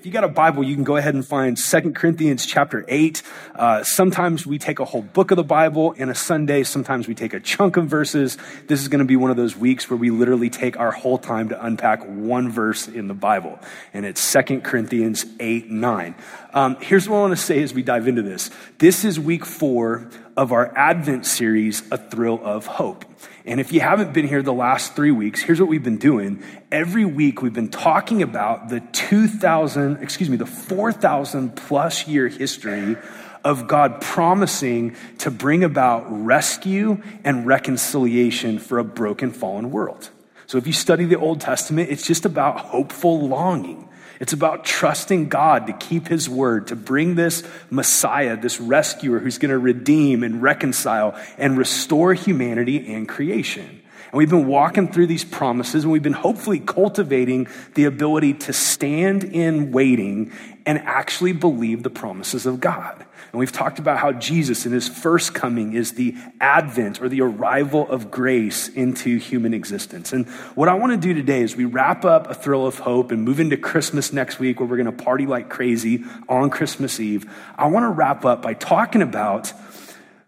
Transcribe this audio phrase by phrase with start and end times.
[0.00, 3.22] if you got a Bible, you can go ahead and find Second Corinthians chapter 8.
[3.54, 6.62] Uh, sometimes we take a whole book of the Bible in a Sunday.
[6.62, 8.38] Sometimes we take a chunk of verses.
[8.66, 11.18] This is going to be one of those weeks where we literally take our whole
[11.18, 13.58] time to unpack one verse in the Bible.
[13.92, 16.14] And it's Second Corinthians 8, 9.
[16.54, 18.48] Um, here's what I want to say as we dive into this.
[18.78, 23.04] This is week four of our Advent series, A Thrill of Hope.
[23.50, 26.40] And if you haven't been here the last three weeks, here's what we've been doing.
[26.70, 32.96] Every week we've been talking about the 2000, excuse me, the 4,000 plus year history
[33.42, 40.10] of God promising to bring about rescue and reconciliation for a broken, fallen world.
[40.46, 43.88] So if you study the Old Testament, it's just about hopeful longing.
[44.20, 49.38] It's about trusting God to keep his word, to bring this Messiah, this rescuer who's
[49.38, 53.64] going to redeem and reconcile and restore humanity and creation.
[53.64, 58.52] And we've been walking through these promises and we've been hopefully cultivating the ability to
[58.52, 60.32] stand in waiting
[60.66, 63.06] and actually believe the promises of God.
[63.32, 67.20] And we've talked about how Jesus in his first coming is the advent or the
[67.20, 70.12] arrival of grace into human existence.
[70.12, 73.12] And what I want to do today is we wrap up a thrill of hope
[73.12, 76.98] and move into Christmas next week where we're going to party like crazy on Christmas
[76.98, 77.30] Eve.
[77.56, 79.52] I want to wrap up by talking about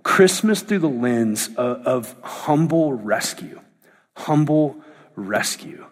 [0.05, 3.60] Christmas through the lens of, of humble rescue.
[4.16, 4.77] Humble
[5.16, 5.86] rescue.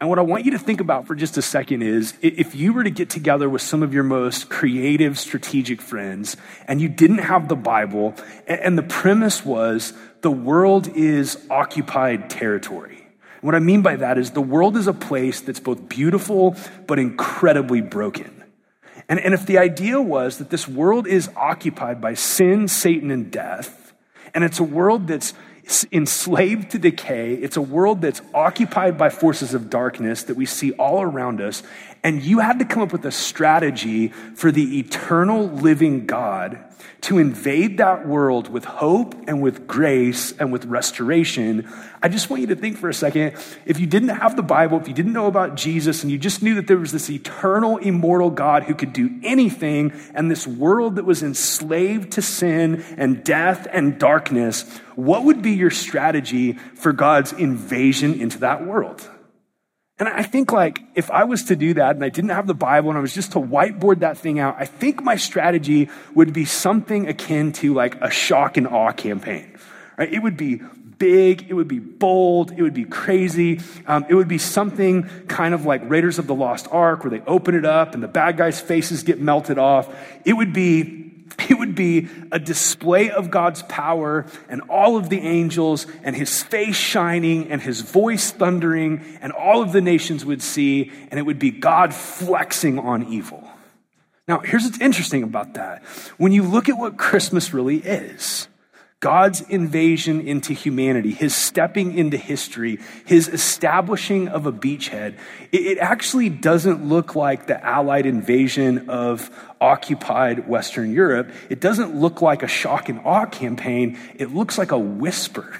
[0.00, 2.72] And what I want you to think about for just a second is if you
[2.72, 7.18] were to get together with some of your most creative, strategic friends and you didn't
[7.18, 8.14] have the Bible,
[8.46, 9.92] and the premise was
[10.22, 13.06] the world is occupied territory.
[13.42, 16.98] What I mean by that is the world is a place that's both beautiful but
[16.98, 18.44] incredibly broken.
[19.06, 23.30] And, and if the idea was that this world is occupied by sin, Satan, and
[23.30, 23.92] death,
[24.32, 25.34] and it's a world that's
[25.92, 27.34] enslaved to decay.
[27.34, 31.62] It's a world that's occupied by forces of darkness that we see all around us.
[32.02, 36.64] And you had to come up with a strategy for the eternal living God
[37.02, 41.70] to invade that world with hope and with grace and with restoration.
[42.02, 44.80] I just want you to think for a second if you didn't have the Bible,
[44.80, 47.78] if you didn't know about Jesus, and you just knew that there was this eternal,
[47.78, 53.24] immortal God who could do anything, and this world that was enslaved to sin and
[53.24, 54.62] death and darkness,
[54.94, 59.08] what would be your strategy for God's invasion into that world?
[60.00, 62.54] And I think like if I was to do that and I didn't have the
[62.54, 66.32] Bible and I was just to whiteboard that thing out, I think my strategy would
[66.32, 69.58] be something akin to like a shock and awe campaign.
[69.98, 70.10] Right?
[70.10, 70.62] It would be
[70.96, 73.60] big, it would be bold, it would be crazy.
[73.86, 77.20] Um, it would be something kind of like Raiders of the Lost Ark where they
[77.26, 79.94] open it up and the bad guys' faces get melted off.
[80.24, 81.09] It would be
[81.50, 86.42] it would be a display of God's power and all of the angels and his
[86.42, 91.24] face shining and his voice thundering, and all of the nations would see, and it
[91.24, 93.48] would be God flexing on evil.
[94.28, 95.82] Now, here's what's interesting about that.
[96.16, 98.46] When you look at what Christmas really is,
[99.00, 105.16] God's invasion into humanity, his stepping into history, his establishing of a beachhead,
[105.52, 111.30] it, actually doesn't look like the Allied invasion of occupied Western Europe.
[111.48, 113.98] It doesn't look like a shock and awe campaign.
[114.16, 115.50] It looks like a whisper.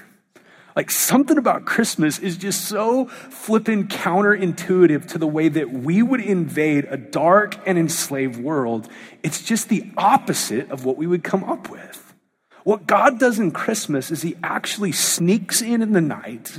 [0.75, 6.21] Like something about Christmas is just so flippin' counterintuitive to the way that we would
[6.21, 8.87] invade a dark and enslaved world.
[9.23, 12.00] It's just the opposite of what we would come up with.
[12.63, 16.57] What God does in Christmas is he actually sneaks in in the night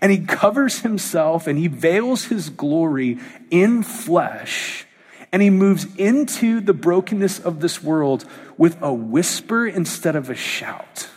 [0.00, 3.18] and he covers himself and he veils his glory
[3.50, 4.86] in flesh
[5.32, 8.24] and he moves into the brokenness of this world
[8.56, 11.08] with a whisper instead of a shout.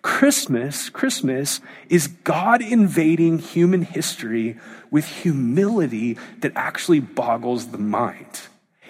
[0.00, 4.56] Christmas, Christmas is God invading human history
[4.90, 8.40] with humility that actually boggles the mind.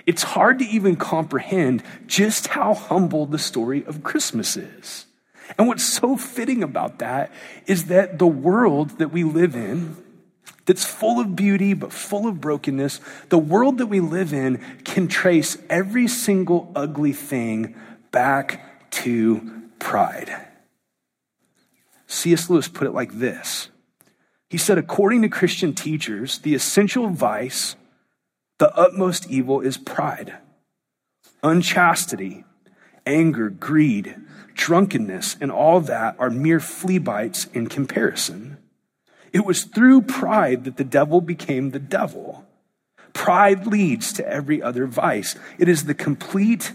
[0.09, 5.05] It's hard to even comprehend just how humble the story of Christmas is.
[5.59, 7.31] And what's so fitting about that
[7.67, 9.99] is that the world that we live in,
[10.65, 15.09] that's full of beauty but full of brokenness, the world that we live in can
[15.09, 17.75] trace every single ugly thing
[18.11, 20.35] back to pride.
[22.07, 22.49] C.S.
[22.49, 23.69] Lewis put it like this
[24.49, 27.77] He said, according to Christian teachers, the essential vice
[28.59, 30.35] the utmost evil is pride,
[31.43, 32.45] unchastity,
[33.07, 34.17] anger, greed,
[34.55, 38.59] drunkenness, and all that are mere flea bites in comparison.
[39.33, 42.45] It was through pride that the devil became the devil.
[43.13, 45.37] Pride leads to every other vice.
[45.59, 46.73] It is the complete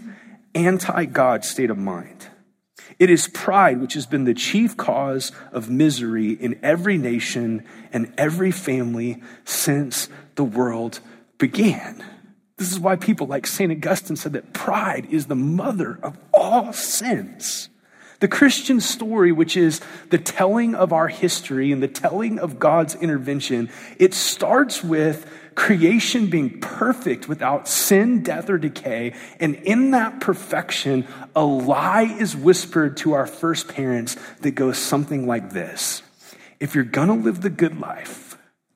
[0.54, 2.28] anti God state of mind.
[2.98, 8.12] It is pride which has been the chief cause of misery in every nation and
[8.16, 11.00] every family since the world
[11.52, 12.02] began.
[12.56, 13.70] This is why people like St.
[13.70, 17.68] Augustine said that pride is the mother of all sins.
[18.20, 22.94] The Christian story, which is the telling of our history and the telling of God's
[22.94, 23.68] intervention,
[23.98, 29.12] it starts with creation being perfect without sin, death, or decay.
[29.38, 31.06] And in that perfection,
[31.36, 36.02] a lie is whispered to our first parents that goes something like this
[36.58, 38.23] If you're gonna live the good life,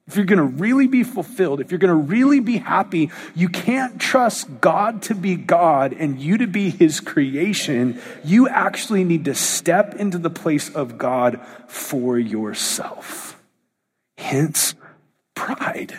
[0.08, 3.50] if you're going to really be fulfilled, if you're going to really be happy, you
[3.50, 8.00] can't trust God to be God and you to be his creation.
[8.25, 13.38] You actually need to step into the place of God for yourself.
[14.16, 14.75] Hence,
[15.34, 15.99] pride.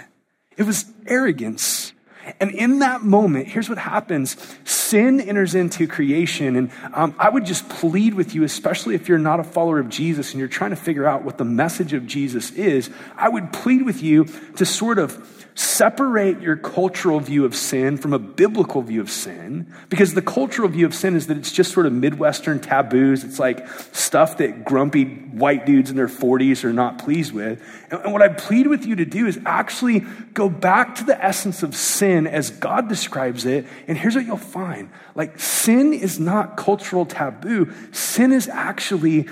[0.57, 1.93] It was arrogance.
[2.39, 6.55] And in that moment, here's what happens sin enters into creation.
[6.55, 9.89] And um, I would just plead with you, especially if you're not a follower of
[9.89, 13.53] Jesus and you're trying to figure out what the message of Jesus is, I would
[13.53, 14.25] plead with you
[14.57, 19.67] to sort of separate your cultural view of sin from a biblical view of sin
[19.89, 23.25] because the cultural view of sin is that it's just sort of midwestern taboos.
[23.25, 27.61] It's like stuff that grumpy white dudes in their 40s are not pleased with.
[27.91, 31.61] And what i plead with you to do is actually go back to the essence
[31.61, 34.89] of sin as god describes it and here's what you'll find.
[35.13, 37.73] Like sin is not cultural taboo.
[37.91, 39.27] Sin is actually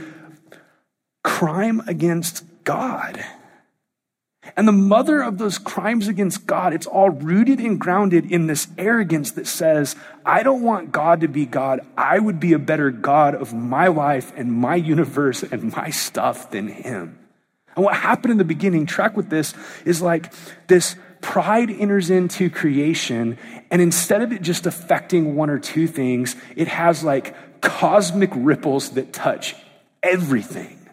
[1.23, 3.25] crime against god
[4.55, 8.67] and the mother of those crimes against God, it's all rooted and grounded in this
[8.77, 9.95] arrogance that says,
[10.25, 11.81] I don't want God to be God.
[11.97, 16.51] I would be a better God of my life and my universe and my stuff
[16.51, 17.19] than him.
[17.75, 19.53] And what happened in the beginning, track with this,
[19.85, 20.33] is like
[20.67, 23.37] this pride enters into creation,
[23.69, 28.91] and instead of it just affecting one or two things, it has like cosmic ripples
[28.91, 29.55] that touch
[30.01, 30.86] everything.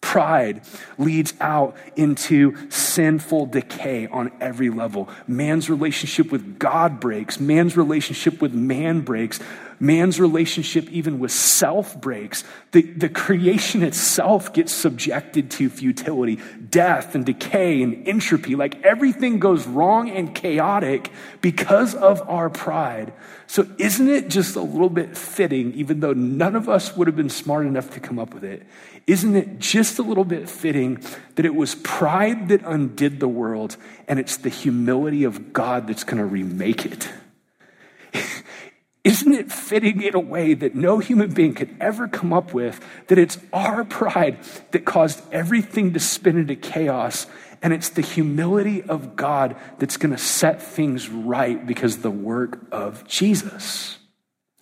[0.00, 0.62] Pride
[0.98, 5.08] leads out into sinful decay on every level.
[5.28, 7.38] Man's relationship with God breaks.
[7.38, 9.38] Man's relationship with man breaks.
[9.82, 12.44] Man's relationship, even with self, breaks.
[12.72, 16.38] The, the creation itself gets subjected to futility,
[16.68, 18.56] death, and decay, and entropy.
[18.56, 21.10] Like everything goes wrong and chaotic
[21.40, 23.14] because of our pride.
[23.46, 27.16] So, isn't it just a little bit fitting, even though none of us would have
[27.16, 28.66] been smart enough to come up with it?
[29.10, 31.02] Isn't it just a little bit fitting
[31.34, 33.76] that it was pride that undid the world
[34.06, 37.08] and it's the humility of God that's going to remake it?
[39.02, 42.78] Isn't it fitting in a way that no human being could ever come up with
[43.08, 44.38] that it's our pride
[44.70, 47.26] that caused everything to spin into chaos
[47.62, 52.64] and it's the humility of God that's going to set things right because the work
[52.70, 53.98] of Jesus?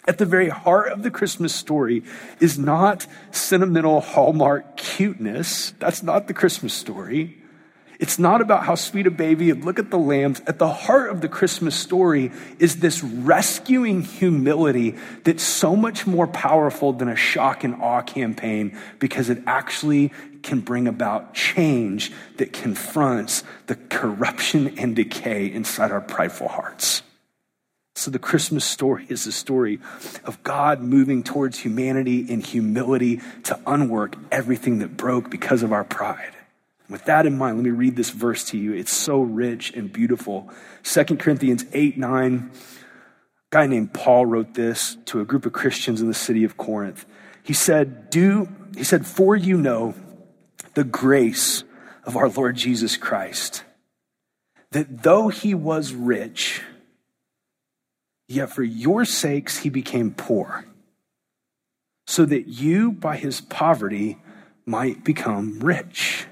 [0.09, 2.03] At the very heart of the Christmas story
[2.41, 5.75] is not sentimental Hallmark cuteness.
[5.79, 7.37] That's not the Christmas story.
[8.01, 10.41] It's not about how sweet a baby and look at the lambs.
[10.47, 16.27] At the heart of the Christmas story is this rescuing humility that's so much more
[16.27, 20.11] powerful than a shock and awe campaign because it actually
[20.43, 27.03] can bring about change that confronts the corruption and decay inside our prideful hearts.
[27.99, 29.81] So, the Christmas story is the story
[30.23, 35.83] of God moving towards humanity in humility to unwork everything that broke because of our
[35.83, 36.37] pride.
[36.89, 38.73] With that in mind, let me read this verse to you.
[38.73, 40.49] It's so rich and beautiful.
[40.85, 42.51] 2 Corinthians 8 9.
[42.55, 42.55] A
[43.51, 47.05] guy named Paul wrote this to a group of Christians in the city of Corinth.
[47.43, 49.95] He said, Do he said, For you know
[50.75, 51.65] the grace
[52.05, 53.65] of our Lord Jesus Christ,
[54.71, 56.63] that though he was rich,
[58.29, 60.67] yet for your sakes he became poor,
[62.07, 64.19] so that you by his poverty
[64.65, 66.27] might become rich.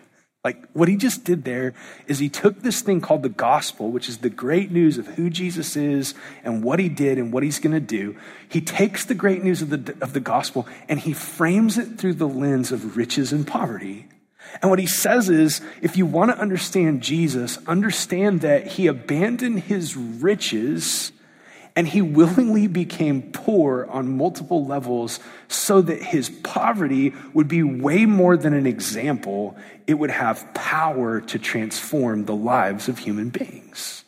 [0.46, 1.74] Like what he just did there
[2.06, 5.28] is he took this thing called the gospel, which is the great news of who
[5.28, 8.14] Jesus is and what he did and what he's going to do.
[8.48, 12.14] He takes the great news of the, of the gospel and he frames it through
[12.14, 14.06] the lens of riches and poverty.
[14.62, 19.64] And what he says is if you want to understand Jesus, understand that he abandoned
[19.64, 21.10] his riches
[21.76, 28.06] and he willingly became poor on multiple levels so that his poverty would be way
[28.06, 29.54] more than an example.
[29.86, 34.05] It would have power to transform the lives of human beings.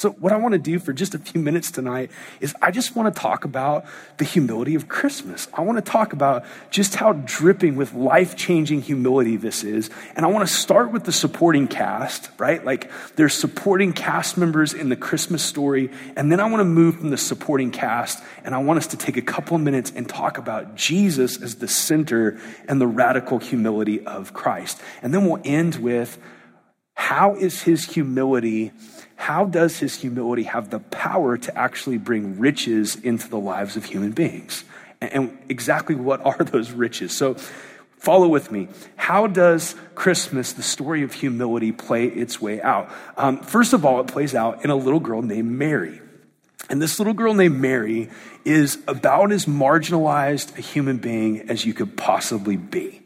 [0.00, 2.96] So, what I want to do for just a few minutes tonight is I just
[2.96, 3.84] want to talk about
[4.16, 5.46] the humility of Christmas.
[5.52, 9.90] I want to talk about just how dripping with life changing humility this is.
[10.16, 12.64] And I want to start with the supporting cast, right?
[12.64, 15.90] Like there's supporting cast members in the Christmas story.
[16.16, 18.96] And then I want to move from the supporting cast and I want us to
[18.96, 23.38] take a couple of minutes and talk about Jesus as the center and the radical
[23.38, 24.80] humility of Christ.
[25.02, 26.18] And then we'll end with
[27.00, 28.72] how is his humility,
[29.20, 33.84] how does his humility have the power to actually bring riches into the lives of
[33.84, 34.64] human beings?
[35.02, 37.14] And exactly what are those riches?
[37.14, 37.34] So
[37.98, 38.68] follow with me.
[38.96, 42.90] How does Christmas, the story of humility, play its way out?
[43.18, 46.00] Um, first of all, it plays out in a little girl named Mary.
[46.70, 48.08] And this little girl named Mary
[48.46, 52.99] is about as marginalized a human being as you could possibly be.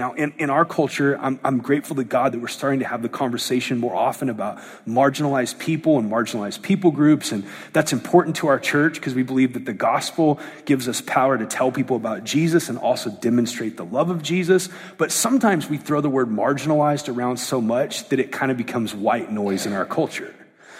[0.00, 3.02] Now, in, in our culture, I'm, I'm grateful to God that we're starting to have
[3.02, 7.32] the conversation more often about marginalized people and marginalized people groups.
[7.32, 11.36] And that's important to our church because we believe that the gospel gives us power
[11.36, 14.70] to tell people about Jesus and also demonstrate the love of Jesus.
[14.96, 18.94] But sometimes we throw the word marginalized around so much that it kind of becomes
[18.94, 20.34] white noise in our culture.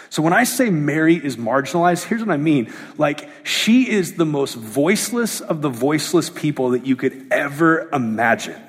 [0.08, 2.72] So when I say Mary is marginalized, here's what I mean.
[2.96, 8.68] Like, she is the most voiceless of the voiceless people that you could ever imagine.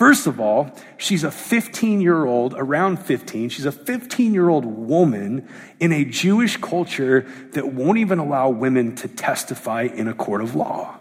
[0.00, 4.64] First of all, she's a 15 year old, around 15, she's a 15 year old
[4.64, 5.46] woman
[5.78, 10.54] in a Jewish culture that won't even allow women to testify in a court of
[10.54, 10.98] law.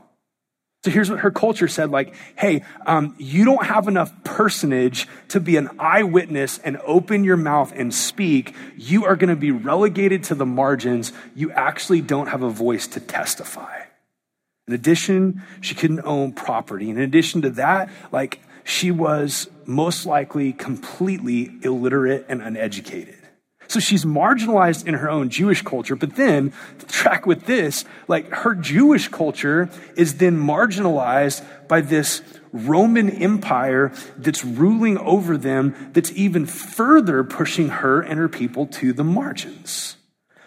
[0.84, 5.39] So here's what her culture said like, hey, um, you don't have enough personage to
[5.39, 8.53] be an eyewitness and open your mouth and speak.
[8.75, 11.13] You are going to be relegated to the margins.
[11.38, 13.84] You actually don't have a voice to testify.
[14.68, 16.89] In addition, she couldn't own property.
[16.89, 23.15] In addition to that, like, she was most likely completely illiterate and uneducated.
[23.67, 26.53] So she's marginalized in her own Jewish culture, but then
[26.88, 32.21] track with this, like her Jewish culture is then marginalized by this
[32.51, 38.91] Roman Empire that's ruling over them, that's even further pushing her and her people to
[38.91, 39.97] the margins.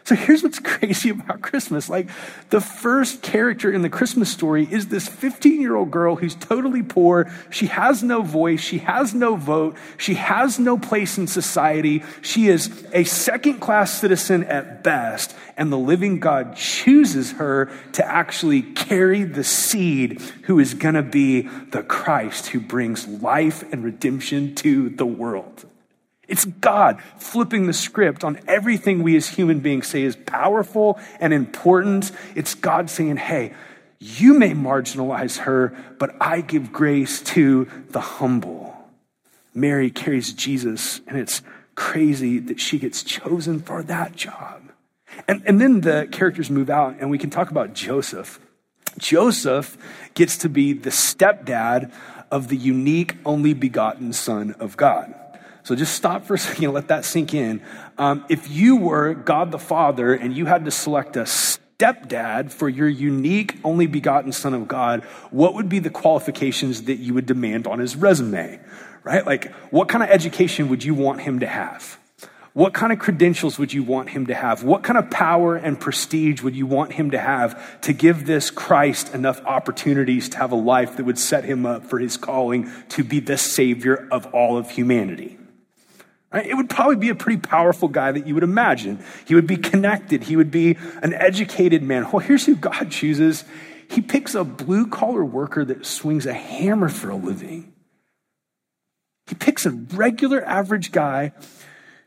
[0.05, 1.89] So here's what's crazy about Christmas.
[1.89, 2.09] Like,
[2.51, 6.83] the first character in the Christmas story is this 15 year old girl who's totally
[6.83, 7.33] poor.
[7.51, 8.61] She has no voice.
[8.61, 9.77] She has no vote.
[9.97, 12.03] She has no place in society.
[12.21, 15.35] She is a second class citizen at best.
[15.57, 21.03] And the living God chooses her to actually carry the seed who is going to
[21.03, 25.67] be the Christ who brings life and redemption to the world.
[26.33, 31.31] It's God flipping the script on everything we as human beings say is powerful and
[31.31, 32.11] important.
[32.35, 33.53] It's God saying, hey,
[33.99, 38.75] you may marginalize her, but I give grace to the humble.
[39.53, 41.43] Mary carries Jesus, and it's
[41.75, 44.63] crazy that she gets chosen for that job.
[45.29, 48.41] And, and then the characters move out, and we can talk about Joseph.
[48.99, 49.77] Joseph
[50.15, 51.93] gets to be the stepdad
[52.31, 55.15] of the unique, only begotten Son of God.
[55.65, 57.63] So just stop for a second and let that sink in.
[57.99, 62.69] Um, if you were God the Father and you had to select a stepdad for
[62.69, 67.27] your unique, only begotten Son of God, what would be the qualifications that you would
[67.27, 68.61] demand on his resume?
[69.05, 69.27] Right?
[69.27, 71.99] Like, what kind of education would you want him to have?
[72.55, 74.63] What kind of credentials would you want him to have?
[74.63, 78.51] What kind of power and prestige would you want him to have to give this
[78.51, 82.71] Christ enough opportunities to have a life that would set him up for his calling
[82.91, 85.39] to be the savior of all of humanity?
[86.33, 86.47] Right?
[86.47, 88.99] It would probably be a pretty powerful guy that you would imagine.
[89.27, 90.25] He would be connected.
[90.25, 92.11] He would be an educated man.
[92.11, 93.45] Well, here's who God chooses.
[93.91, 97.73] He picks a blue collar worker that swings a hammer for a living.
[99.27, 101.33] He picks a regular average guy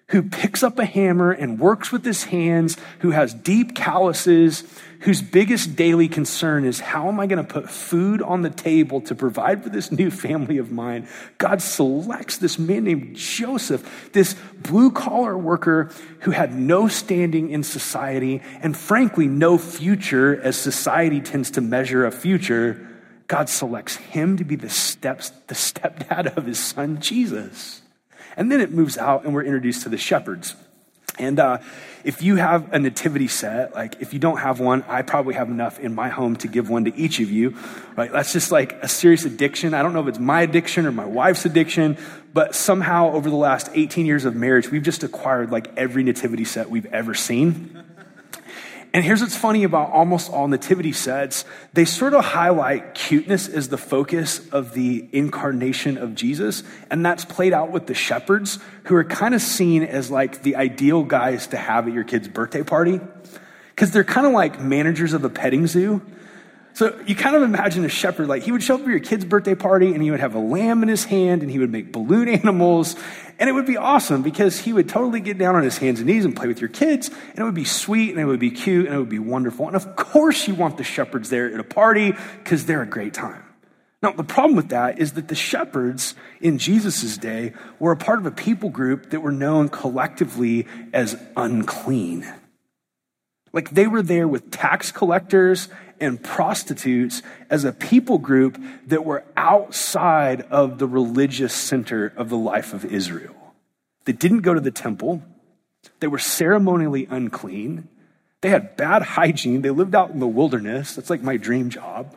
[0.09, 4.63] who picks up a hammer and works with his hands, who has deep calluses,
[4.99, 9.01] whose biggest daily concern is how am I going to put food on the table
[9.01, 11.07] to provide for this new family of mine?
[11.39, 17.63] God selects this man named Joseph, this blue collar worker who had no standing in
[17.63, 22.87] society and frankly no future as society tends to measure a future.
[23.27, 27.81] God selects him to be the steps, the stepdad of his son Jesus.
[28.37, 30.55] And then it moves out and we're introduced to the shepherds.
[31.17, 31.59] And uh,
[32.03, 35.49] if you have a nativity set, like if you don't have one, I probably have
[35.49, 37.57] enough in my home to give one to each of you.
[37.95, 38.11] Right?
[38.11, 39.73] That's just like a serious addiction.
[39.73, 41.97] I don't know if it's my addiction or my wife's addiction,
[42.33, 46.45] but somehow over the last 18 years of marriage, we've just acquired like every nativity
[46.45, 47.83] set we've ever seen.
[48.95, 53.67] And here's what's funny about almost all nativity sets they sort of highlight cuteness as
[53.67, 56.63] the focus of the incarnation of Jesus.
[56.89, 60.55] And that's played out with the shepherds, who are kind of seen as like the
[60.55, 63.01] ideal guys to have at your kid's birthday party.
[63.71, 66.01] Because they're kind of like managers of a petting zoo.
[66.75, 69.23] So you kind of imagine a shepherd, like he would show up for your kid's
[69.23, 71.93] birthday party and he would have a lamb in his hand and he would make
[71.93, 72.97] balloon animals
[73.39, 76.07] and it would be awesome because he would totally get down on his hands and
[76.07, 77.07] knees and play with your kids.
[77.07, 79.67] And it would be sweet and it would be cute and it would be wonderful.
[79.67, 82.13] And of course, you want the shepherds there at a party
[82.43, 83.43] because they're a great time.
[84.03, 88.19] Now, the problem with that is that the shepherds in Jesus' day were a part
[88.19, 92.27] of a people group that were known collectively as unclean.
[93.55, 99.23] Like they were there with tax collectors and prostitutes as a people group that were
[99.35, 103.35] outside of the religious center of the life of Israel.
[104.05, 105.23] They didn't go to the temple,
[105.99, 107.87] they were ceremonially unclean.
[108.41, 109.63] They had bad hygiene.
[109.63, 110.93] They lived out in the wilderness.
[110.93, 112.15] That's like my dream job.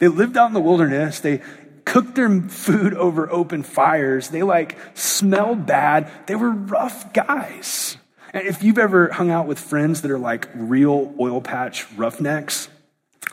[0.00, 1.20] They lived out in the wilderness.
[1.20, 1.40] They
[1.84, 4.28] cooked their food over open fires.
[4.28, 6.10] They like smelled bad.
[6.26, 7.96] They were rough guys.
[8.32, 12.68] And if you've ever hung out with friends that are like real oil patch roughnecks,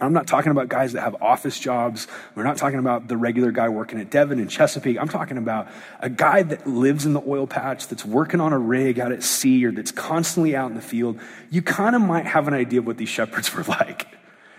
[0.01, 2.07] I'm not talking about guys that have office jobs.
[2.35, 4.99] We're not talking about the regular guy working at Devon and Chesapeake.
[4.99, 5.69] I'm talking about
[6.01, 9.23] a guy that lives in the oil patch, that's working on a rig out at
[9.23, 11.19] sea, or that's constantly out in the field.
[11.49, 14.07] You kind of might have an idea of what these shepherds were like.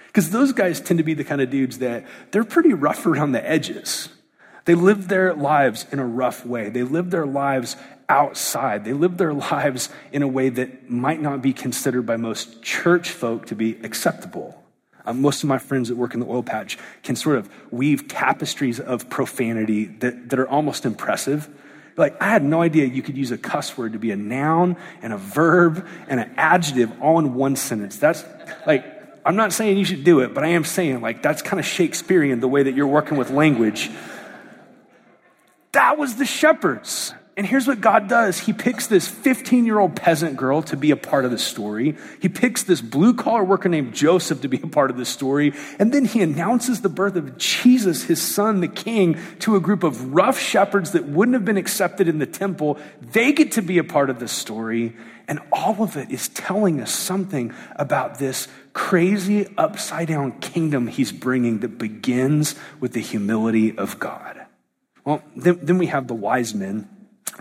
[0.06, 3.32] Because those guys tend to be the kind of dudes that they're pretty rough around
[3.32, 4.08] the edges.
[4.64, 6.70] They live their lives in a rough way.
[6.70, 7.76] They live their lives
[8.08, 8.84] outside.
[8.84, 13.10] They live their lives in a way that might not be considered by most church
[13.10, 14.62] folk to be acceptable.
[15.06, 18.08] Uh, most of my friends that work in the oil patch can sort of weave
[18.08, 21.48] tapestries of profanity that, that are almost impressive.
[21.96, 24.76] Like, I had no idea you could use a cuss word to be a noun
[25.00, 27.96] and a verb and an adjective all in one sentence.
[27.96, 28.22] That's
[28.66, 28.84] like,
[29.24, 31.66] I'm not saying you should do it, but I am saying, like, that's kind of
[31.66, 33.90] Shakespearean the way that you're working with language.
[35.72, 37.14] That was the shepherds.
[37.38, 40.90] And here's what God does He picks this 15 year old peasant girl to be
[40.90, 41.96] a part of the story.
[42.20, 45.52] He picks this blue collar worker named Joseph to be a part of the story.
[45.78, 49.82] And then he announces the birth of Jesus, his son, the king, to a group
[49.84, 52.78] of rough shepherds that wouldn't have been accepted in the temple.
[53.02, 54.96] They get to be a part of the story.
[55.28, 61.12] And all of it is telling us something about this crazy upside down kingdom he's
[61.12, 64.46] bringing that begins with the humility of God.
[65.04, 66.88] Well, then, then we have the wise men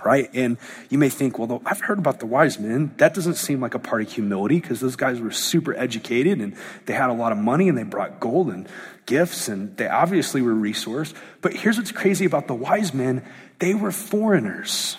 [0.04, 0.30] right?
[0.34, 0.58] And
[0.90, 2.94] you may think, well, I've heard about the wise men.
[2.98, 6.56] That doesn't seem like a part of humility because those guys were super educated and
[6.86, 8.68] they had a lot of money and they brought gold and
[9.06, 11.14] gifts and they obviously were resourced.
[11.42, 13.24] But here's what's crazy about the wise men
[13.60, 14.98] they were foreigners.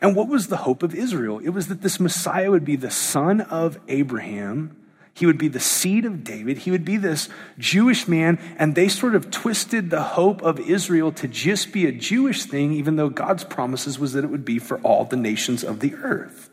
[0.00, 1.38] And what was the hope of Israel?
[1.38, 4.83] It was that this Messiah would be the son of Abraham.
[5.14, 6.58] He would be the seed of David.
[6.58, 8.38] He would be this Jewish man.
[8.58, 12.72] And they sort of twisted the hope of Israel to just be a Jewish thing,
[12.72, 15.94] even though God's promises was that it would be for all the nations of the
[15.94, 16.50] earth.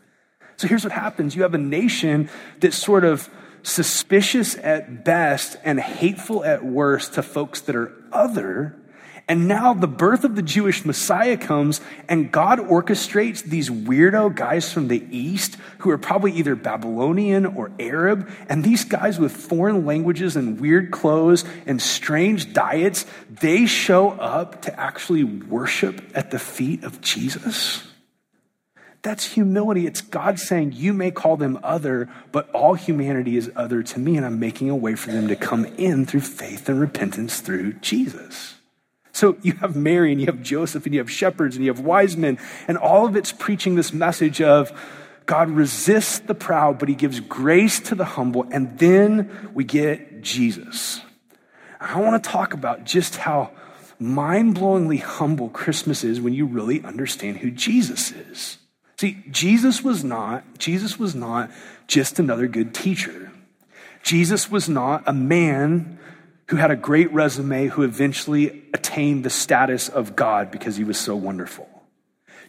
[0.56, 3.28] So here's what happens you have a nation that's sort of
[3.64, 8.76] suspicious at best and hateful at worst to folks that are other
[9.28, 14.72] and now the birth of the Jewish Messiah comes, and God orchestrates these weirdo guys
[14.72, 18.28] from the East who are probably either Babylonian or Arab.
[18.48, 24.62] And these guys with foreign languages and weird clothes and strange diets, they show up
[24.62, 27.86] to actually worship at the feet of Jesus.
[29.02, 29.86] That's humility.
[29.86, 34.16] It's God saying, You may call them other, but all humanity is other to me,
[34.16, 37.74] and I'm making a way for them to come in through faith and repentance through
[37.74, 38.54] Jesus.
[39.12, 41.80] So you have Mary and you have Joseph and you have shepherds and you have
[41.80, 44.72] wise men, and all of it's preaching this message of
[45.26, 48.46] God resists the proud, but he gives grace to the humble.
[48.50, 51.00] And then we get Jesus.
[51.80, 53.52] I want to talk about just how
[53.98, 58.58] mind blowingly humble Christmas is when you really understand who Jesus is.
[58.98, 61.50] See, Jesus was not, Jesus was not
[61.86, 63.32] just another good teacher.
[64.02, 65.98] Jesus was not a man
[66.52, 71.00] who had a great resume, who eventually attained the status of God because he was
[71.00, 71.66] so wonderful.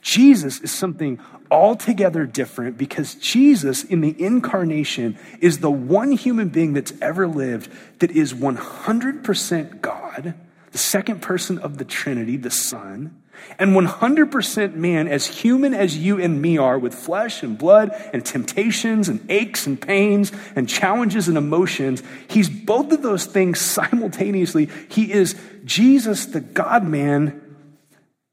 [0.01, 6.73] Jesus is something altogether different because Jesus in the incarnation is the one human being
[6.73, 10.33] that's ever lived that is 100% God,
[10.73, 13.21] the second person of the Trinity, the Son,
[13.59, 18.25] and 100% man, as human as you and me are, with flesh and blood and
[18.25, 24.69] temptations and aches and pains and challenges and emotions, he's both of those things simultaneously.
[24.89, 27.39] He is Jesus, the God man.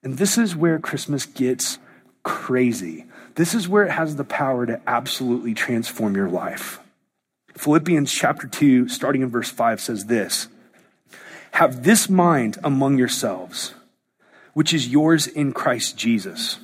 [0.02, 1.78] And this is where Christmas gets
[2.22, 3.04] crazy.
[3.34, 6.80] This is where it has the power to absolutely transform your life.
[7.54, 10.48] Philippians chapter 2, starting in verse 5, says this
[11.52, 13.74] Have this mind among yourselves
[14.52, 16.58] which is yours in Christ Jesus,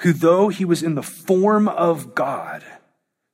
[0.00, 2.64] who, though he was in the form of God,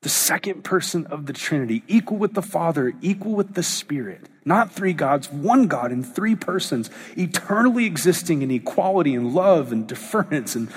[0.02, 4.72] the second person of the Trinity, equal with the Father, equal with the Spirit, not
[4.72, 10.54] three gods, one God in three persons, eternally existing in equality and love and deference
[10.54, 10.68] and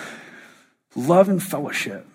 [0.96, 2.06] love and fellowship.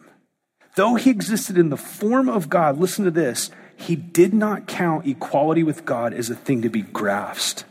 [0.75, 5.07] Though he existed in the form of God, listen to this, he did not count
[5.07, 7.65] equality with God as a thing to be grasped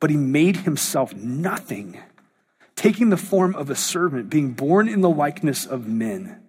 [0.00, 2.00] but he made himself nothing,
[2.74, 6.40] taking the form of a servant, being born in the likeness of men,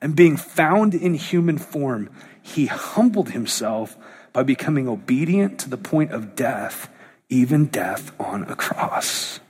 [0.00, 2.08] and being found in human form,
[2.40, 3.96] he humbled himself
[4.32, 6.88] by becoming obedient to the point of death,
[7.28, 9.40] even death on a cross.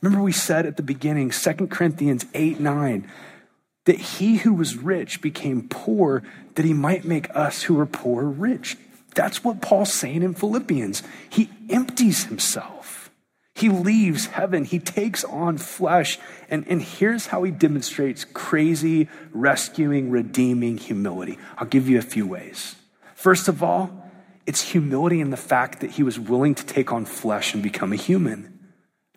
[0.00, 3.10] Remember, we said at the beginning, 2 Corinthians 8 9,
[3.84, 6.22] that he who was rich became poor
[6.54, 8.76] that he might make us who are poor rich.
[9.14, 11.02] That's what Paul's saying in Philippians.
[11.28, 13.10] He empties himself.
[13.54, 14.64] He leaves heaven.
[14.64, 16.18] He takes on flesh.
[16.50, 21.38] And, and here's how he demonstrates crazy, rescuing, redeeming humility.
[21.56, 22.74] I'll give you a few ways.
[23.14, 24.04] First of all,
[24.44, 27.92] it's humility in the fact that he was willing to take on flesh and become
[27.92, 28.58] a human.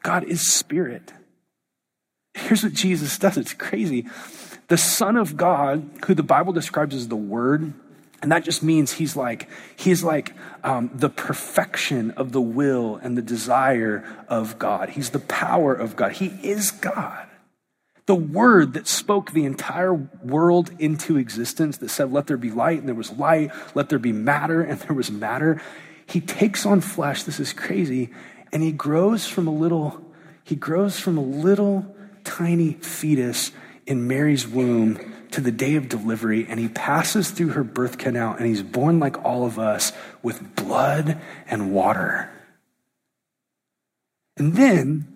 [0.04, 1.12] God is spirit.
[2.36, 4.06] Here's what Jesus does it's crazy.
[4.68, 7.74] The Son of God, who the Bible describes as the Word,
[8.22, 13.18] and that just means he's like, he's like um, the perfection of the will and
[13.18, 14.90] the desire of God.
[14.90, 16.14] He's the power of God.
[16.14, 17.28] He is God.
[18.08, 22.80] The word that spoke the entire world into existence, that said, let there be light,
[22.80, 25.62] and there was light, let there be matter, and there was matter.
[26.06, 27.24] He takes on flesh.
[27.24, 28.10] This is crazy.
[28.52, 30.04] And he grows from a little,
[30.44, 33.52] he grows from a little tiny fetus
[33.88, 38.34] in Mary's womb to the day of delivery, and he passes through her birth canal,
[38.34, 41.20] and he's born like all of us with blood
[41.50, 42.30] and water.
[44.36, 45.08] And then,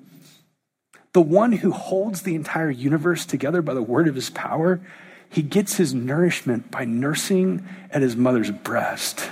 [1.13, 4.79] the one who holds the entire universe together by the word of his power,
[5.29, 9.29] he gets his nourishment by nursing at his mother's breast.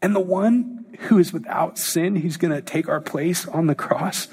[0.00, 3.74] And the one who is without sin, who's going to take our place on the
[3.74, 4.28] cross,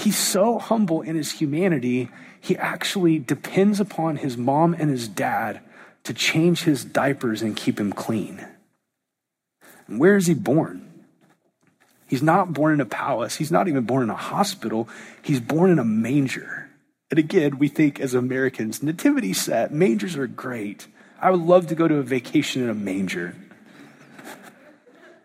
[0.00, 2.08] He's so humble in his humanity,
[2.40, 5.60] he actually depends upon his mom and his dad
[6.04, 8.46] to change his diapers and keep him clean.
[9.86, 11.04] And where is he born?
[12.06, 13.36] He's not born in a palace.
[13.36, 14.88] He's not even born in a hospital.
[15.20, 16.70] He's born in a manger.
[17.10, 20.86] And again, we think as Americans, nativity set, mangers are great.
[21.20, 23.36] I would love to go to a vacation in a manger.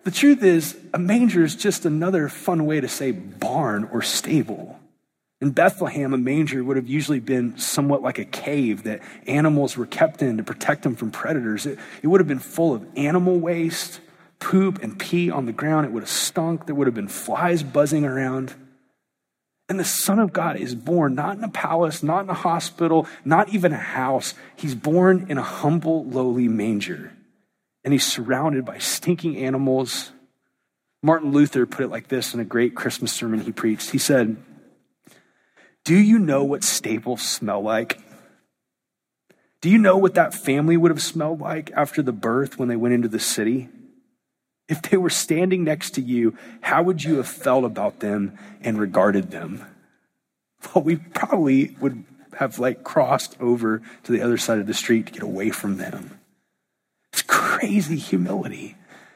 [0.06, 4.80] The truth is, a manger is just another fun way to say barn or stable.
[5.42, 9.88] In Bethlehem, a manger would have usually been somewhat like a cave that animals were
[9.88, 11.66] kept in to protect them from predators.
[11.66, 14.00] It, it would have been full of animal waste,
[14.40, 15.88] poop, and pee on the ground.
[15.88, 16.68] It would have stunk.
[16.68, 18.54] There would have been flies buzzing around.
[19.70, 23.08] And the Son of God is born not in a palace, not in a hospital,
[23.26, 24.36] not even a house.
[24.56, 27.15] He's born in a humble, lowly manger
[27.86, 30.12] and he's surrounded by stinking animals.
[31.04, 33.92] Martin Luther put it like this in a great Christmas sermon he preached.
[33.92, 34.38] He said,
[35.84, 38.00] Do you know what staples smell like?
[39.62, 42.76] Do you know what that family would have smelled like after the birth when they
[42.76, 43.70] went into the city?
[44.68, 48.80] If they were standing next to you, how would you have felt about them and
[48.80, 49.64] regarded them?
[50.74, 52.04] Well, we probably would
[52.40, 55.78] have like crossed over to the other side of the street to get away from
[55.78, 56.20] them.
[57.28, 58.76] Crazy humility.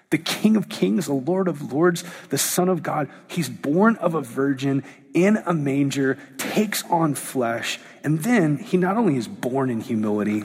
[0.09, 4.15] The King of Kings, the Lord of Lords, the Son of God, he's born of
[4.15, 9.69] a virgin in a manger, takes on flesh, and then he not only is born
[9.69, 10.43] in humility,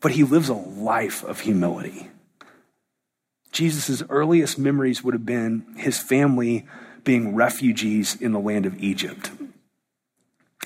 [0.00, 2.10] but he lives a life of humility.
[3.52, 6.66] Jesus' earliest memories would have been his family
[7.04, 9.30] being refugees in the land of Egypt.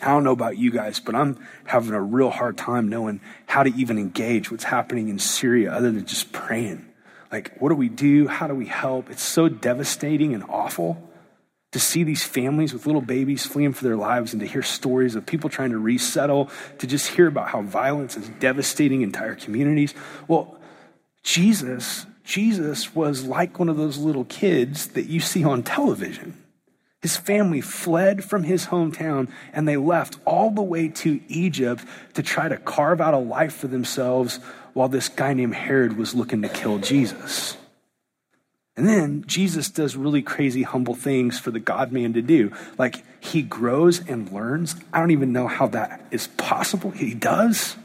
[0.03, 3.63] I don't know about you guys, but I'm having a real hard time knowing how
[3.63, 6.87] to even engage what's happening in Syria other than just praying.
[7.31, 8.27] Like, what do we do?
[8.29, 9.11] How do we help?
[9.11, 11.03] It's so devastating and awful
[11.73, 15.15] to see these families with little babies fleeing for their lives and to hear stories
[15.15, 19.95] of people trying to resettle, to just hear about how violence is devastating entire communities.
[20.27, 20.59] Well,
[21.23, 26.43] Jesus, Jesus was like one of those little kids that you see on television.
[27.01, 31.85] His family fled from his hometown and they left all the way to Egypt
[32.15, 34.41] to try to carve out a life for themselves
[34.73, 37.57] while this guy named Herod was looking to kill Jesus.
[38.77, 42.53] And then Jesus does really crazy, humble things for the God man to do.
[42.79, 44.77] Like he grows and learns.
[44.93, 46.93] I don't even know how that is possible.
[46.93, 47.77] He does.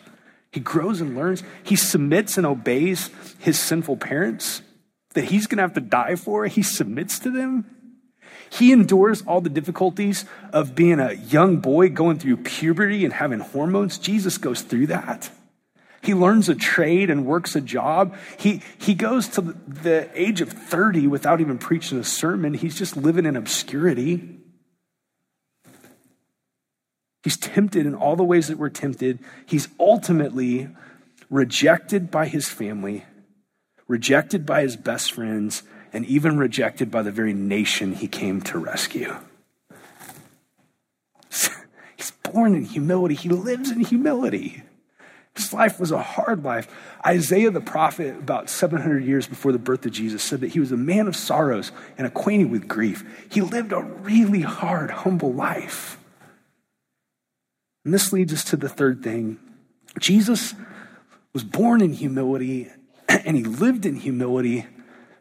[0.52, 1.42] He grows and learns.
[1.64, 4.62] He submits and obeys his sinful parents
[5.16, 6.46] that he's going to have to die for.
[6.46, 7.66] He submits to them.
[8.50, 13.40] He endures all the difficulties of being a young boy going through puberty and having
[13.40, 13.98] hormones.
[13.98, 15.32] Jesus goes through that.
[16.04, 18.16] He learns a trade and works a job.
[18.38, 22.54] He, he goes to the age of 30 without even preaching a sermon.
[22.54, 24.42] He's just living in obscurity.
[27.24, 29.20] He's tempted in all the ways that we're tempted.
[29.46, 30.68] He's ultimately
[31.30, 33.06] rejected by his family,
[33.88, 38.58] rejected by his best friends, and even rejected by the very nation he came to
[38.58, 39.16] rescue.
[41.96, 44.64] He's born in humility, he lives in humility.
[45.36, 46.68] His life was a hard life.
[47.06, 50.72] Isaiah the prophet, about 700 years before the birth of Jesus, said that he was
[50.72, 53.04] a man of sorrows and acquainted with grief.
[53.32, 55.98] He lived a really hard, humble life.
[57.84, 59.40] And this leads us to the third thing
[60.00, 60.54] Jesus
[61.34, 62.72] was born in humility
[63.10, 64.66] and he lived in humility,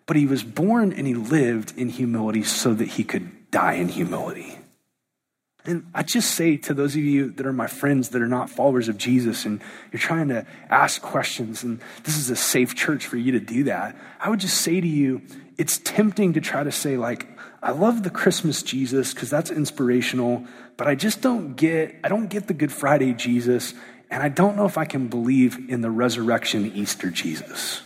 [0.06, 3.88] but he was born and he lived in humility so that he could die in
[3.88, 4.58] humility.
[5.64, 8.50] And I just say to those of you that are my friends that are not
[8.50, 9.60] followers of Jesus and
[9.92, 13.64] you're trying to ask questions, and this is a safe church for you to do
[13.64, 15.22] that, I would just say to you,
[15.58, 17.28] it's tempting to try to say, like,
[17.62, 20.44] I love the Christmas Jesus because that's inspirational,
[20.76, 23.72] but I just don't get, I don't get the Good Friday Jesus,
[24.10, 27.82] and I don't know if I can believe in the resurrection Easter Jesus.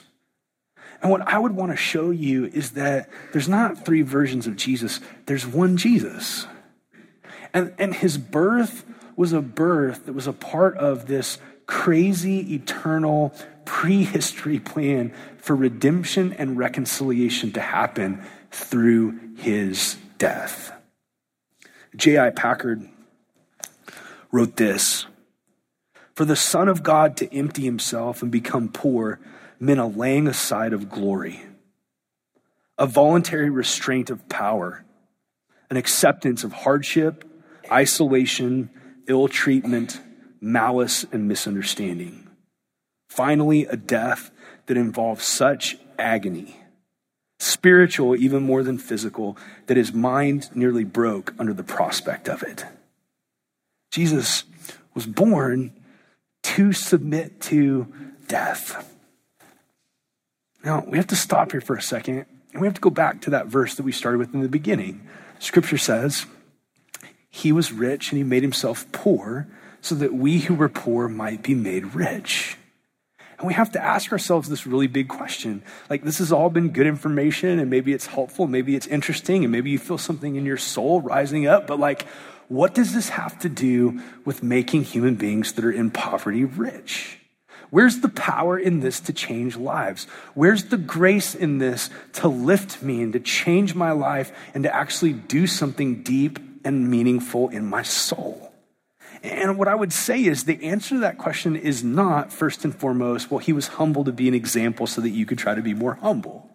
[1.06, 4.56] And what I would want to show you is that there's not three versions of
[4.56, 6.48] Jesus, there's one Jesus.
[7.54, 13.32] And, and his birth was a birth that was a part of this crazy, eternal,
[13.64, 20.72] prehistory plan for redemption and reconciliation to happen through his death.
[21.94, 22.30] J.I.
[22.30, 22.80] Packer
[24.32, 25.06] wrote this
[26.16, 29.20] For the Son of God to empty himself and become poor
[29.58, 31.40] meant a laying aside of glory,
[32.78, 34.84] a voluntary restraint of power,
[35.70, 37.24] an acceptance of hardship
[37.70, 38.70] isolation,
[39.08, 40.00] ill treatment,
[40.40, 42.28] malice, and misunderstanding.
[43.08, 44.30] Finally, a death
[44.66, 46.60] that involves such agony,
[47.38, 52.64] spiritual even more than physical, that his mind nearly broke under the prospect of it.
[53.90, 54.44] Jesus
[54.94, 55.72] was born
[56.42, 57.92] to submit to
[58.28, 58.92] death.
[60.66, 63.20] Now, we have to stop here for a second, and we have to go back
[63.20, 65.06] to that verse that we started with in the beginning.
[65.38, 66.26] Scripture says,
[67.30, 69.46] he was rich and he made himself poor
[69.80, 72.56] so that we who were poor might be made rich.
[73.38, 75.62] And we have to ask ourselves this really big question.
[75.88, 79.52] Like, this has all been good information, and maybe it's helpful, maybe it's interesting, and
[79.52, 82.08] maybe you feel something in your soul rising up, but like,
[82.48, 87.20] what does this have to do with making human beings that are in poverty rich?
[87.70, 90.06] Where's the power in this to change lives?
[90.34, 94.74] Where's the grace in this to lift me and to change my life and to
[94.74, 98.52] actually do something deep and meaningful in my soul?
[99.22, 102.74] And what I would say is the answer to that question is not, first and
[102.74, 105.62] foremost, well, he was humble to be an example so that you could try to
[105.62, 106.48] be more humble.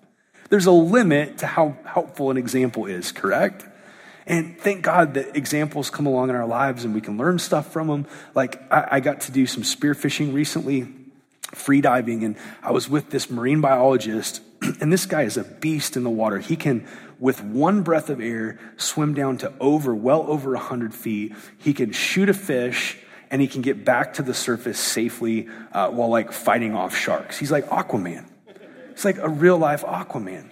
[0.49, 3.65] There's a limit to how helpful an example is, correct?
[4.25, 7.71] And thank God that examples come along in our lives and we can learn stuff
[7.71, 8.07] from them.
[8.35, 10.87] Like, I, I got to do some spearfishing recently,
[11.53, 14.41] free diving, and I was with this marine biologist,
[14.81, 16.39] and this guy is a beast in the water.
[16.39, 16.87] He can
[17.21, 21.35] with one breath of air, swim down to over, well over 100 feet.
[21.59, 22.97] He can shoot a fish
[23.29, 27.37] and he can get back to the surface safely uh, while like fighting off sharks.
[27.37, 28.25] He's like Aquaman.
[28.89, 30.49] It's like a real life Aquaman.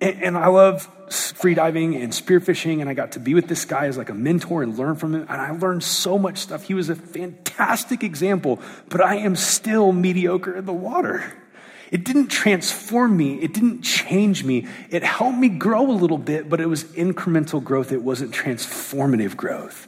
[0.00, 3.86] And, and I love freediving and spearfishing, and I got to be with this guy
[3.86, 5.22] as like a mentor and learn from him.
[5.22, 6.64] And I learned so much stuff.
[6.64, 11.32] He was a fantastic example, but I am still mediocre in the water.
[11.90, 13.40] It didn't transform me.
[13.40, 14.66] It didn't change me.
[14.90, 17.92] It helped me grow a little bit, but it was incremental growth.
[17.92, 19.86] It wasn't transformative growth.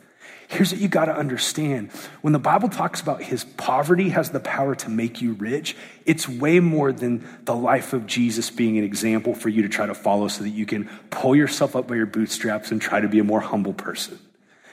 [0.49, 1.91] Here's what you got to understand.
[2.21, 6.29] When the Bible talks about his poverty has the power to make you rich, it's
[6.29, 9.95] way more than the life of Jesus being an example for you to try to
[9.95, 13.19] follow so that you can pull yourself up by your bootstraps and try to be
[13.19, 14.19] a more humble person.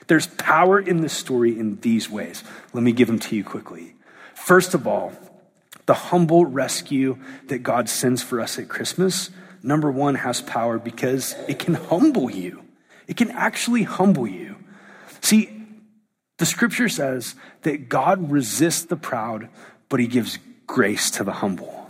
[0.07, 2.43] There's power in this story in these ways.
[2.73, 3.95] Let me give them to you quickly.
[4.35, 5.13] First of all,
[5.85, 9.31] the humble rescue that God sends for us at Christmas,
[9.63, 12.63] number one, has power because it can humble you.
[13.07, 14.57] It can actually humble you.
[15.21, 15.62] See,
[16.43, 19.47] the scripture says that God resists the proud,
[19.87, 21.89] but he gives grace to the humble.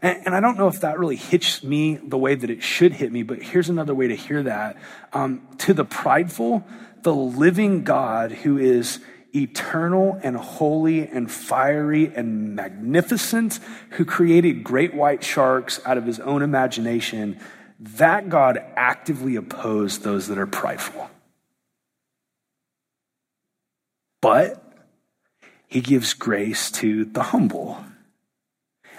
[0.00, 2.92] And, and, I don't know if that really hits me the way that it should
[2.92, 4.76] hit me, but here's another way to hear that.
[5.12, 6.64] Um, to the prideful,
[7.02, 9.00] the living God who is
[9.34, 13.58] eternal and holy and fiery and magnificent,
[13.90, 17.40] who created great white sharks out of his own imagination,
[17.80, 21.10] that God actively opposed those that are prideful.
[24.20, 24.62] But
[25.66, 27.78] he gives grace to the humble.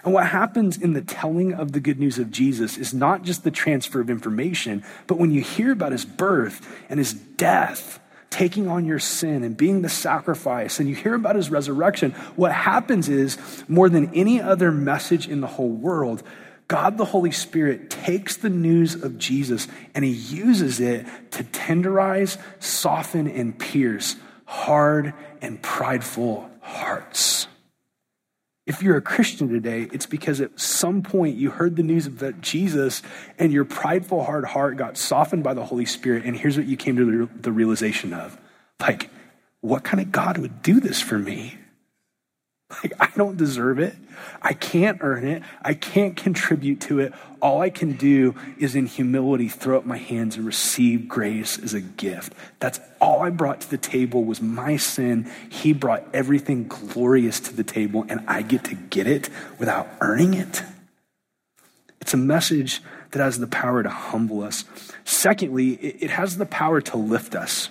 [0.04, 3.44] And what happens in the telling of the good news of Jesus is not just
[3.44, 8.68] the transfer of information, but when you hear about his birth and his death taking
[8.68, 13.10] on your sin and being the sacrifice, and you hear about his resurrection, what happens
[13.10, 16.24] is, more than any other message in the whole world,
[16.68, 22.38] God the Holy Spirit takes the news of Jesus and he uses it to tenderize,
[22.60, 24.16] soften, and pierce
[24.50, 27.48] hard and prideful hearts.
[28.66, 32.42] If you're a Christian today, it's because at some point you heard the news of
[32.42, 33.04] Jesus
[33.38, 36.26] and your prideful, hard heart got softened by the Holy Spirit.
[36.26, 38.40] And here's what you came to the realization of
[38.80, 39.12] like,
[39.62, 41.59] what kind of God would do this for me?
[42.72, 43.96] Like, I don't deserve it.
[44.44, 45.42] I can't earn it.
[45.64, 47.14] I can't contribute to it.
[47.42, 51.74] All I can do is in humility throw up my hands and receive grace as
[51.74, 52.34] a gift.
[52.60, 55.32] That's all I brought to the table was my sin.
[55.50, 60.36] He brought everything glorious to the table, and I get to get it without earning
[60.36, 60.62] it.
[62.02, 64.64] It's a message that has the power to humble us.
[65.06, 67.70] Secondly, it has the power to lift us.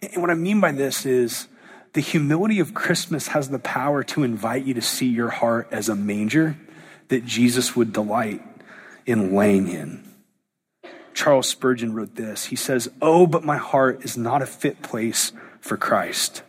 [0.00, 1.46] And what I mean by this is,
[1.96, 5.88] the humility of Christmas has the power to invite you to see your heart as
[5.88, 6.54] a manger
[7.08, 8.42] that Jesus would delight
[9.06, 10.06] in laying in.
[11.14, 12.44] Charles Spurgeon wrote this.
[12.44, 16.42] He says, Oh, but my heart is not a fit place for Christ.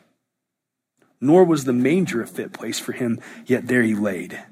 [1.22, 4.44] Nor was the manger a fit place for him, yet there he laid.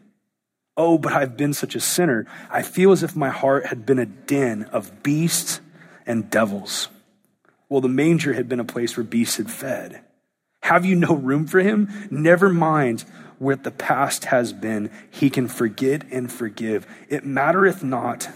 [0.77, 2.25] Oh, but I've been such a sinner.
[2.49, 5.60] I feel as if my heart had been a den of beasts
[6.05, 6.88] and devils.
[7.67, 10.04] Well, the manger had been a place where beasts had fed.
[10.65, 12.08] Have you no room for him?
[12.10, 13.06] Never mind
[13.38, 14.89] what the past has been.
[15.12, 16.88] He can forget and forgive.
[17.08, 18.30] It mattereth not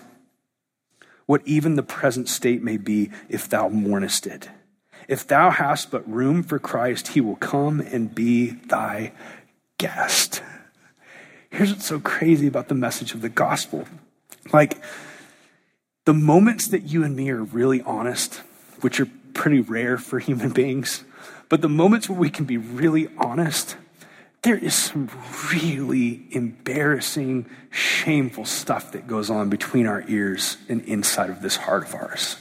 [1.26, 4.48] what even the present state may be if thou mournest it.
[5.08, 9.12] If thou hast but room for Christ, he will come and be thy
[9.80, 10.44] guest.
[11.50, 13.86] Here's what's so crazy about the message of the gospel.
[14.54, 14.78] Like,
[16.06, 18.44] the moments that you and me are really honest,
[18.82, 21.04] which are pretty rare for human beings,
[21.50, 23.76] but the moments where we can be really honest,
[24.44, 25.10] there is some
[25.52, 31.84] really embarrassing, shameful stuff that goes on between our ears and inside of this heart
[31.84, 32.38] of ours.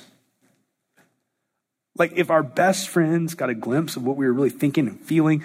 [1.96, 5.00] Like, if our best friends got a glimpse of what we were really thinking and
[5.00, 5.42] feeling,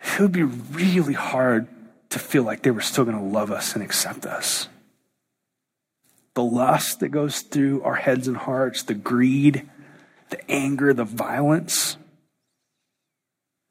[0.00, 1.66] it would be really hard
[2.10, 4.68] to feel like they were still going to love us and accept us.
[6.34, 9.68] The lust that goes through our heads and hearts, the greed,
[10.30, 11.96] the anger, the violence,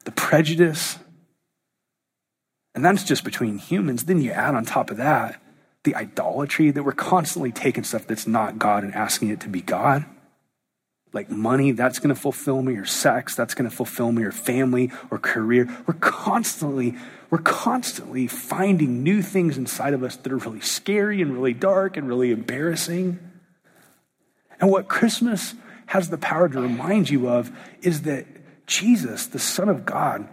[0.08, 0.98] the prejudice.
[2.74, 4.04] And that's just between humans.
[4.04, 5.38] Then you add on top of that
[5.84, 9.60] the idolatry that we're constantly taking stuff that's not God and asking it to be
[9.60, 10.06] God.
[11.12, 14.32] Like money, that's going to fulfill me, or sex, that's going to fulfill me, or
[14.32, 15.68] family, or career.
[15.86, 16.94] We're constantly,
[17.28, 21.98] we're constantly finding new things inside of us that are really scary and really dark
[21.98, 23.18] and really embarrassing.
[24.58, 25.54] And what Christmas
[25.86, 28.26] has the power to remind you of is that
[28.68, 30.28] Jesus, the Son of God,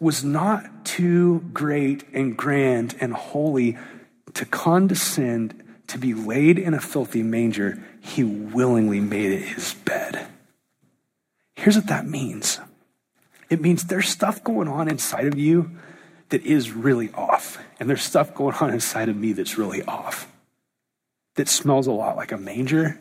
[0.00, 3.78] was not too great and grand and holy
[4.34, 7.82] to condescend to be laid in a filthy manger.
[8.00, 10.26] He willingly made it his bed.
[11.54, 12.60] Here's what that means
[13.48, 15.70] it means there's stuff going on inside of you
[16.28, 20.30] that is really off, and there's stuff going on inside of me that's really off,
[21.36, 23.00] that smells a lot like a manger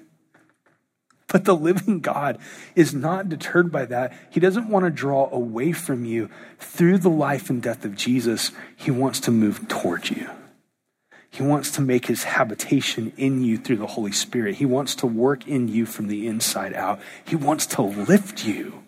[1.27, 2.39] but the living God
[2.75, 4.13] is not deterred by that.
[4.29, 8.51] He doesn't want to draw away from you through the life and death of Jesus.
[8.75, 10.29] He wants to move towards you.
[11.29, 14.55] He wants to make his habitation in you through the Holy Spirit.
[14.55, 16.99] He wants to work in you from the inside out.
[17.25, 18.83] He wants to lift you.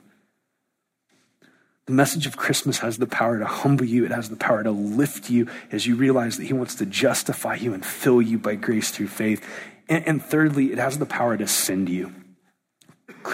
[1.85, 4.05] The message of Christmas has the power to humble you.
[4.05, 7.55] It has the power to lift you as you realize that He wants to justify
[7.55, 9.45] you and fill you by grace through faith.
[9.89, 12.13] And, and thirdly, it has the power to send you.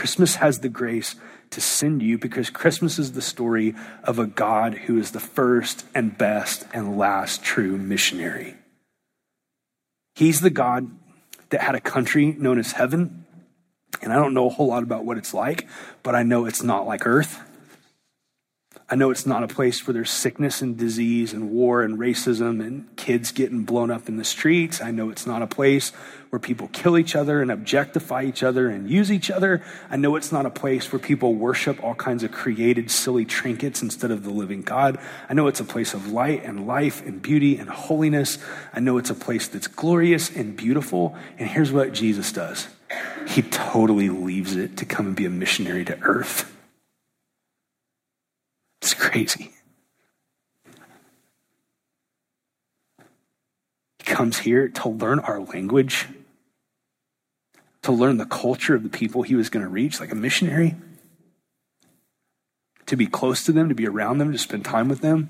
[0.06, 1.16] Christmas has the grace
[1.50, 5.84] to send you because Christmas is the story of a God who is the first
[5.96, 8.54] and best and last true missionary.
[10.14, 10.92] He's the God
[11.50, 13.26] that had a country known as heaven.
[14.04, 15.68] And I don't know a whole lot about what it's like,
[16.04, 17.42] but I know it's not like earth.
[18.88, 22.64] I know it's not a place where there's sickness and disease and war and racism
[22.64, 24.80] and kids getting blown up in the streets.
[24.80, 25.92] I know it's not a place
[26.36, 29.64] where people kill each other and objectify each other and use each other.
[29.90, 33.82] I know it's not a place where people worship all kinds of created silly trinkets
[33.82, 35.00] instead of the living God.
[35.30, 38.38] I know it's a place of light and life and beauty and holiness.
[38.74, 41.16] I know it's a place that's glorious and beautiful.
[41.38, 42.68] And here's what Jesus does
[43.26, 46.54] He totally leaves it to come and be a missionary to earth.
[48.82, 49.54] It's crazy.
[54.00, 56.08] He comes here to learn our language,
[57.86, 60.74] to learn the culture of the people he was going to reach, like a missionary,
[62.88, 65.30] to be close to them, to be around them, to spend time with them.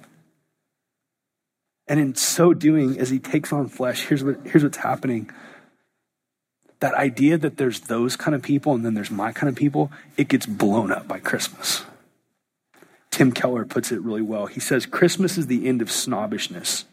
[1.86, 5.30] And in so doing, as he takes on flesh, here's, what, here's what's happening.
[6.80, 9.92] That idea that there's those kind of people and then there's my kind of people,
[10.16, 11.84] it gets blown up by Christmas.
[13.12, 14.46] Tim Keller puts it really well.
[14.46, 16.86] He says, Christmas is the end of snobbishness.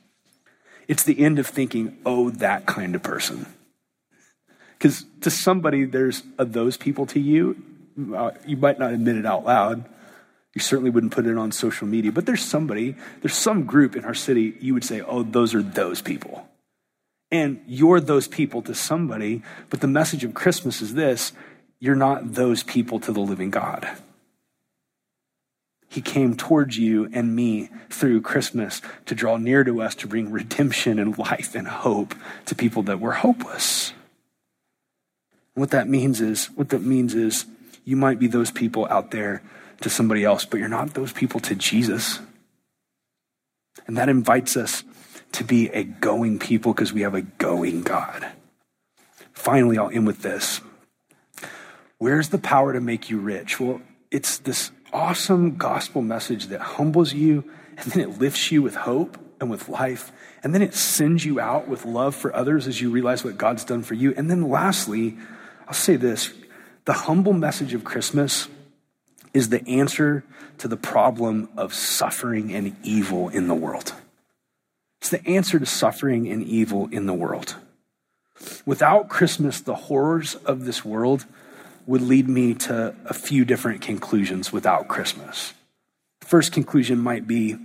[0.89, 3.47] It's the end of thinking, oh, that kind of person.
[4.83, 7.57] Because to somebody, there's a those people to you.
[8.17, 9.85] Uh, you might not admit it out loud.
[10.55, 14.05] You certainly wouldn't put it on social media, but there's somebody, there's some group in
[14.05, 16.49] our city, you would say, oh, those are those people.
[17.31, 21.33] And you're those people to somebody, but the message of Christmas is this
[21.79, 23.89] you're not those people to the living God.
[25.89, 30.33] He came towards you and me through Christmas to draw near to us, to bring
[30.33, 32.17] redemption and life and hope
[32.47, 33.93] to people that were hopeless.
[35.55, 37.47] What that means is, what that means is,
[37.85, 39.43] you might be those people out there
[39.81, 42.21] to somebody else, but you're not those people to Jesus.
[43.87, 44.85] And that invites us
[45.33, 48.27] to be a going people because we have a going God.
[49.33, 50.61] Finally, I'll end with this.
[51.99, 53.59] Where's the power to make you rich?
[53.59, 53.81] Well,
[54.11, 57.45] it's this awesome gospel message that humbles you
[57.77, 60.13] and then it lifts you with hope and with life.
[60.43, 63.65] And then it sends you out with love for others as you realize what God's
[63.65, 64.13] done for you.
[64.17, 65.17] And then lastly,
[65.73, 66.35] I'll say this
[66.85, 68.47] the humble message of Christmas
[69.33, 70.23] is the answer
[70.59, 73.95] to the problem of suffering and evil in the world.
[75.01, 77.57] It's the answer to suffering and evil in the world.
[78.67, 81.25] Without Christmas, the horrors of this world
[81.87, 85.55] would lead me to a few different conclusions without Christmas.
[86.21, 87.57] The first conclusion might be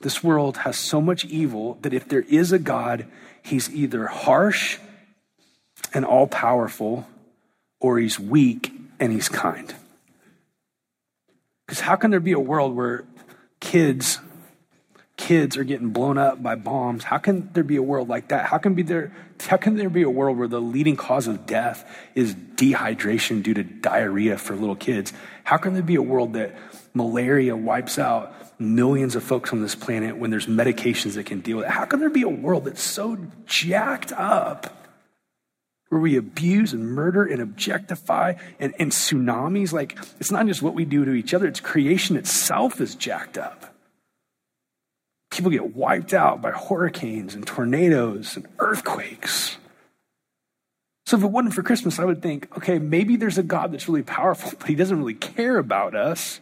[0.00, 3.06] this world has so much evil that if there is a God,
[3.42, 4.76] he's either harsh
[5.94, 7.08] and all powerful
[7.84, 9.74] or he's weak and he's kind.
[11.66, 13.04] Because how can there be a world where
[13.60, 14.20] kids
[15.16, 17.04] kids are getting blown up by bombs.
[17.04, 18.46] How can there be a world like that?
[18.46, 19.12] How can be there
[19.46, 23.52] how can there be a world where the leading cause of death is dehydration due
[23.54, 25.12] to diarrhea for little kids?
[25.44, 26.56] How can there be a world that
[26.94, 31.58] malaria wipes out millions of folks on this planet when there's medications that can deal
[31.58, 31.70] with it?
[31.70, 34.83] How can there be a world that's so jacked up?
[35.94, 40.74] Where we abuse and murder and objectify and, and tsunamis, like it's not just what
[40.74, 43.72] we do to each other, it's creation itself is jacked up.
[45.30, 49.56] People get wiped out by hurricanes and tornadoes and earthquakes.
[51.06, 53.88] So if it wasn't for Christmas, I would think, okay, maybe there's a God that's
[53.88, 56.40] really powerful, but he doesn't really care about us.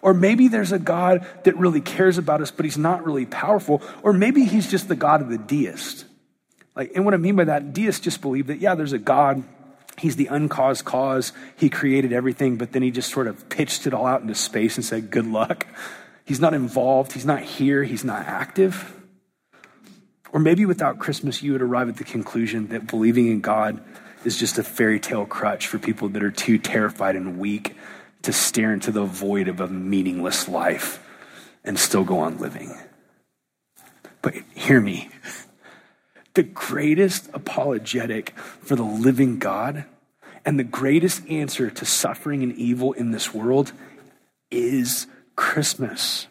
[0.00, 3.82] Or maybe there's a God that really cares about us, but he's not really powerful.
[4.02, 6.06] Or maybe he's just the God of the deist.
[6.76, 9.44] Like, and what I mean by that, deists just believe that, yeah, there's a God.
[9.96, 11.32] He's the uncaused cause.
[11.56, 14.76] He created everything, but then he just sort of pitched it all out into space
[14.76, 15.66] and said, good luck.
[16.24, 17.12] He's not involved.
[17.12, 17.84] He's not here.
[17.84, 18.92] He's not active.
[20.32, 23.80] Or maybe without Christmas, you would arrive at the conclusion that believing in God
[24.24, 27.76] is just a fairy tale crutch for people that are too terrified and weak
[28.22, 31.06] to stare into the void of a meaningless life
[31.62, 32.76] and still go on living.
[34.22, 35.10] But hear me
[36.34, 39.84] the greatest apologetic for the living God
[40.44, 43.72] and the greatest answer to suffering and evil in this world
[44.50, 45.06] is
[45.36, 46.26] Christmas.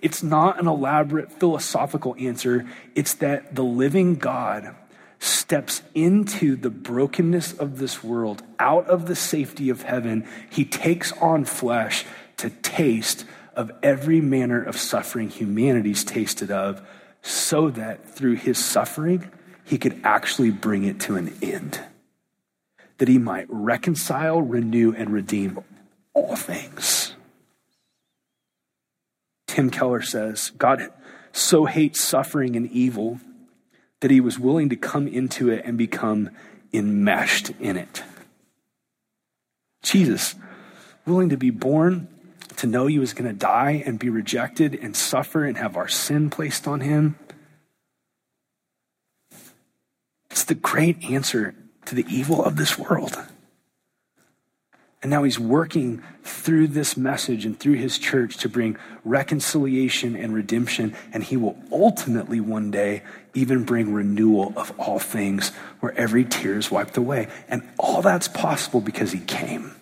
[0.00, 4.74] It's not an elaborate philosophical answer, it's that the living God
[5.20, 10.26] steps into the brokenness of this world, out of the safety of heaven.
[10.50, 12.04] He takes on flesh
[12.38, 13.24] to taste
[13.54, 16.82] of every manner of suffering humanity's tasted of,
[17.20, 19.30] so that through his suffering,
[19.64, 21.80] he could actually bring it to an end.
[22.98, 25.58] That he might reconcile, renew, and redeem
[26.14, 27.14] all things.
[29.46, 30.88] Tim Keller says God
[31.32, 33.20] so hates suffering and evil
[34.00, 36.30] that he was willing to come into it and become
[36.72, 38.02] enmeshed in it.
[39.82, 40.34] Jesus,
[41.06, 42.08] willing to be born,
[42.56, 45.88] to know he was going to die and be rejected and suffer and have our
[45.88, 47.16] sin placed on him.
[50.32, 51.54] It's the great answer
[51.84, 53.16] to the evil of this world.
[55.02, 60.32] And now he's working through this message and through his church to bring reconciliation and
[60.32, 60.94] redemption.
[61.12, 63.02] And he will ultimately one day
[63.34, 67.28] even bring renewal of all things where every tear is wiped away.
[67.48, 69.74] And all that's possible because he came.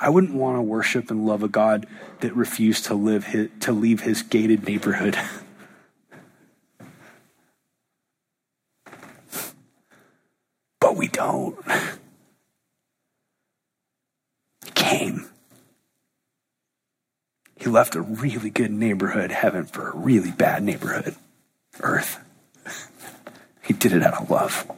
[0.00, 1.86] I wouldn't want to worship and love a God
[2.20, 5.16] that refused to live his, to leave his gated neighborhood.
[10.80, 11.56] but we don't.
[14.64, 15.26] He came.
[17.56, 21.14] He left a really good neighborhood, heaven, for a really bad neighborhood,
[21.80, 22.20] earth.
[23.62, 24.70] He did it out of love.